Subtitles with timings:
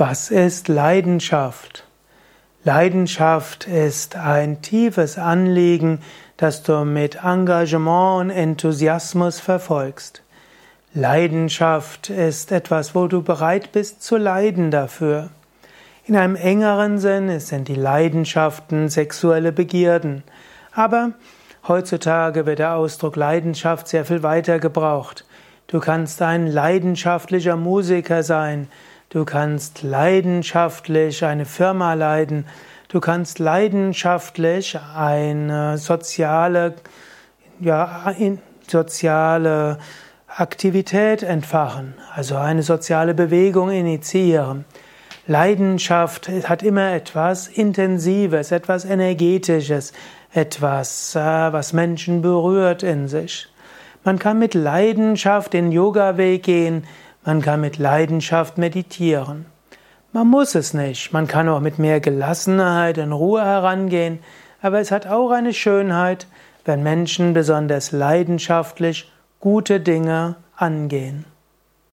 [0.00, 1.84] Was ist Leidenschaft?
[2.64, 6.00] Leidenschaft ist ein tiefes Anliegen,
[6.38, 10.22] das du mit Engagement und Enthusiasmus verfolgst.
[10.94, 15.28] Leidenschaft ist etwas, wo du bereit bist zu leiden dafür.
[16.06, 20.22] In einem engeren Sinn sind die Leidenschaften sexuelle Begierden.
[20.72, 21.12] Aber
[21.68, 25.26] heutzutage wird der Ausdruck Leidenschaft sehr viel weiter gebraucht.
[25.66, 28.68] Du kannst ein leidenschaftlicher Musiker sein,
[29.12, 32.46] Du kannst leidenschaftlich eine Firma leiden.
[32.88, 36.74] Du kannst leidenschaftlich eine soziale,
[37.58, 38.14] ja,
[38.68, 39.78] soziale
[40.28, 44.64] Aktivität entfachen, also eine soziale Bewegung initiieren.
[45.26, 49.92] Leidenschaft hat immer etwas Intensives, etwas Energetisches,
[50.32, 53.48] etwas, äh, was Menschen berührt in sich.
[54.04, 56.84] Man kann mit Leidenschaft den Yoga-Weg gehen,
[57.24, 59.46] man kann mit Leidenschaft meditieren.
[60.12, 61.12] Man muss es nicht.
[61.12, 64.18] Man kann auch mit mehr Gelassenheit und Ruhe herangehen.
[64.62, 66.26] Aber es hat auch eine Schönheit,
[66.64, 71.24] wenn Menschen besonders leidenschaftlich gute Dinge angehen.